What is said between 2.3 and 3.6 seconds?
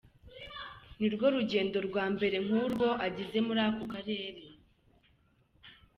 nk'urwo agize